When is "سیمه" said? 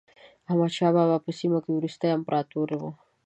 1.39-1.59